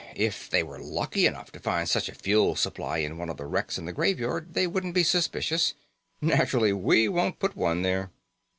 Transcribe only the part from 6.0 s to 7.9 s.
Naturally, we won't put one